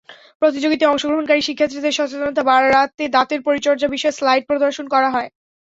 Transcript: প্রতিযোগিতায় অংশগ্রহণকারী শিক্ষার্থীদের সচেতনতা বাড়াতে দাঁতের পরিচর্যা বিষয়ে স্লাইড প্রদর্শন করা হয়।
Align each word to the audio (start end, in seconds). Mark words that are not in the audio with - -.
প্রতিযোগিতায় 0.41 0.91
অংশগ্রহণকারী 0.91 1.41
শিক্ষার্থীদের 1.43 1.97
সচেতনতা 1.97 2.43
বাড়াতে 2.45 3.03
দাঁতের 3.15 3.39
পরিচর্যা 3.47 3.87
বিষয়ে 3.87 4.17
স্লাইড 4.17 4.43
প্রদর্শন 4.49 4.85
করা 4.93 5.09
হয়। 5.15 5.29